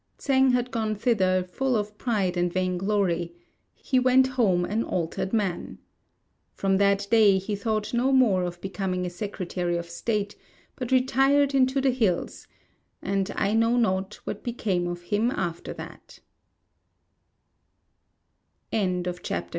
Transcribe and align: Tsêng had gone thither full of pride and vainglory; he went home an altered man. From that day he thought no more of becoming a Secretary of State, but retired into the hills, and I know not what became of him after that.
Tsêng 0.17 0.53
had 0.53 0.71
gone 0.71 0.95
thither 0.95 1.43
full 1.43 1.75
of 1.75 1.95
pride 1.99 2.35
and 2.35 2.51
vainglory; 2.51 3.35
he 3.75 3.99
went 3.99 4.25
home 4.29 4.65
an 4.65 4.83
altered 4.83 5.31
man. 5.31 5.77
From 6.55 6.77
that 6.77 7.05
day 7.11 7.37
he 7.37 7.55
thought 7.55 7.93
no 7.93 8.11
more 8.11 8.43
of 8.43 8.59
becoming 8.61 9.05
a 9.05 9.11
Secretary 9.11 9.77
of 9.77 9.87
State, 9.87 10.35
but 10.75 10.91
retired 10.91 11.53
into 11.53 11.79
the 11.79 11.91
hills, 11.91 12.47
and 13.03 13.31
I 13.35 13.53
know 13.53 13.77
not 13.77 14.15
what 14.23 14.41
became 14.43 14.87
of 14.87 15.03
him 15.03 15.29
after 15.29 15.71
that. 15.73 16.17